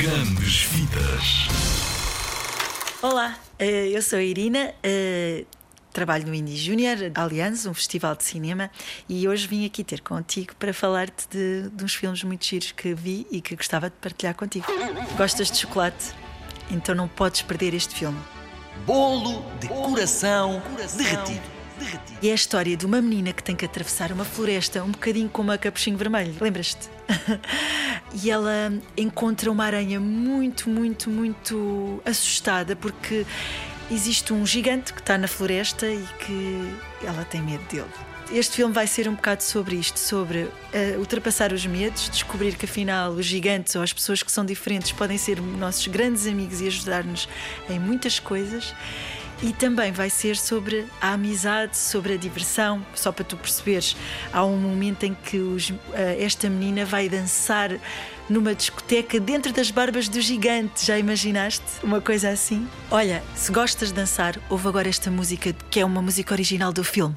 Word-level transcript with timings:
Grandes 0.00 0.62
Vidas. 0.62 1.46
Olá, 3.02 3.36
eh, 3.58 3.88
eu 3.88 4.00
sou 4.00 4.18
a 4.18 4.22
Irina, 4.22 4.72
eh, 4.82 5.44
trabalho 5.92 6.26
no 6.26 6.34
Indie 6.34 6.56
Junior 6.56 6.96
Allianz, 7.14 7.66
um 7.66 7.74
festival 7.74 8.16
de 8.16 8.24
cinema, 8.24 8.70
e 9.06 9.28
hoje 9.28 9.46
vim 9.46 9.66
aqui 9.66 9.84
ter 9.84 10.00
contigo 10.00 10.54
para 10.58 10.72
falar-te 10.72 11.28
de, 11.28 11.68
de 11.68 11.84
uns 11.84 11.94
filmes 11.94 12.24
muito 12.24 12.46
giros 12.46 12.72
que 12.72 12.94
vi 12.94 13.26
e 13.30 13.42
que 13.42 13.54
gostava 13.54 13.90
de 13.90 13.96
partilhar 13.96 14.34
contigo. 14.34 14.64
Gostas 15.18 15.50
de 15.50 15.58
chocolate? 15.58 16.14
Então 16.70 16.94
não 16.94 17.06
podes 17.06 17.42
perder 17.42 17.74
este 17.74 17.94
filme. 17.94 18.18
Bolo 18.86 19.44
de 19.60 19.68
coração 19.68 20.62
derretido. 20.96 21.59
E 22.22 22.28
é 22.28 22.32
a 22.32 22.34
história 22.34 22.76
de 22.76 22.84
uma 22.84 23.00
menina 23.00 23.32
que 23.32 23.42
tem 23.42 23.56
que 23.56 23.64
atravessar 23.64 24.12
uma 24.12 24.24
floresta, 24.24 24.82
um 24.82 24.90
bocadinho 24.90 25.28
como 25.28 25.50
a 25.52 25.58
Capuchinho 25.58 25.96
Vermelho, 25.96 26.34
lembras-te? 26.40 26.88
e 28.22 28.30
ela 28.30 28.72
encontra 28.96 29.50
uma 29.50 29.64
aranha 29.64 29.98
muito, 29.98 30.68
muito, 30.68 31.08
muito 31.08 32.00
assustada 32.04 32.76
porque 32.76 33.26
existe 33.90 34.32
um 34.32 34.46
gigante 34.46 34.92
que 34.92 35.00
está 35.00 35.18
na 35.18 35.26
floresta 35.26 35.86
e 35.86 36.06
que 36.18 36.74
ela 37.04 37.24
tem 37.24 37.42
medo 37.42 37.64
dele. 37.64 37.90
Este 38.32 38.56
filme 38.56 38.72
vai 38.72 38.86
ser 38.86 39.08
um 39.08 39.14
bocado 39.14 39.42
sobre 39.42 39.74
isto, 39.74 39.98
sobre 39.98 40.42
uh, 40.42 40.50
ultrapassar 40.98 41.52
os 41.52 41.66
medos, 41.66 42.08
descobrir 42.08 42.54
que 42.54 42.64
afinal 42.64 43.10
os 43.10 43.26
gigantes 43.26 43.74
ou 43.74 43.82
as 43.82 43.92
pessoas 43.92 44.22
que 44.22 44.30
são 44.30 44.44
diferentes 44.44 44.92
podem 44.92 45.18
ser 45.18 45.40
nossos 45.40 45.88
grandes 45.88 46.28
amigos 46.28 46.60
e 46.60 46.68
ajudar-nos 46.68 47.28
em 47.68 47.80
muitas 47.80 48.20
coisas. 48.20 48.72
E 49.42 49.52
também 49.54 49.90
vai 49.90 50.10
ser 50.10 50.36
sobre 50.36 50.86
a 51.00 51.12
amizade, 51.12 51.76
sobre 51.76 52.14
a 52.14 52.16
diversão. 52.16 52.84
Só 52.94 53.10
para 53.10 53.24
tu 53.24 53.36
perceberes, 53.36 53.96
há 54.32 54.44
um 54.44 54.56
momento 54.58 55.04
em 55.04 55.14
que 55.14 55.38
os, 55.38 55.70
uh, 55.70 55.76
esta 56.18 56.50
menina 56.50 56.84
vai 56.84 57.08
dançar 57.08 57.70
numa 58.28 58.54
discoteca 58.54 59.18
dentro 59.18 59.52
das 59.52 59.70
barbas 59.70 60.08
do 60.08 60.20
gigante. 60.20 60.84
Já 60.84 60.98
imaginaste 60.98 61.64
uma 61.82 62.00
coisa 62.00 62.28
assim? 62.28 62.68
Olha, 62.90 63.22
se 63.34 63.50
gostas 63.50 63.88
de 63.88 63.94
dançar, 63.94 64.38
ouve 64.50 64.68
agora 64.68 64.88
esta 64.88 65.10
música 65.10 65.54
que 65.70 65.80
é 65.80 65.84
uma 65.84 66.02
música 66.02 66.34
original 66.34 66.72
do 66.72 66.84
filme. 66.84 67.16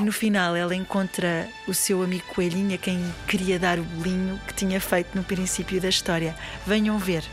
No 0.00 0.12
final 0.12 0.54
ela 0.54 0.74
encontra 0.74 1.48
o 1.66 1.74
seu 1.74 2.02
amigo 2.02 2.24
Coelhinho, 2.28 2.74
a 2.74 2.78
quem 2.78 3.02
queria 3.26 3.58
dar 3.58 3.78
o 3.78 3.82
bolinho 3.82 4.40
que 4.46 4.54
tinha 4.54 4.80
feito 4.80 5.14
no 5.14 5.24
princípio 5.24 5.80
da 5.80 5.88
história. 5.88 6.36
Venham 6.66 6.98
ver. 6.98 7.24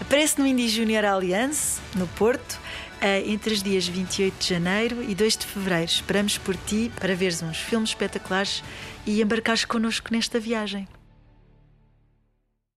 Aparece 0.00 0.38
no 0.38 0.46
Indie 0.46 0.68
Junior 0.68 1.04
Alliance, 1.04 1.80
no 1.94 2.06
Porto, 2.06 2.58
eh, 3.00 3.22
entre 3.26 3.52
os 3.52 3.62
dias 3.62 3.86
28 3.86 4.34
de 4.38 4.48
janeiro 4.48 5.02
e 5.02 5.14
2 5.14 5.36
de 5.36 5.46
fevereiro. 5.46 5.90
Esperamos 5.90 6.38
por 6.38 6.56
ti 6.56 6.90
para 6.98 7.14
veres 7.14 7.42
uns 7.42 7.58
filmes 7.58 7.90
espetaculares 7.90 8.62
e 9.06 9.20
embarcares 9.20 9.64
connosco 9.64 10.08
nesta 10.10 10.40
viagem. 10.40 10.88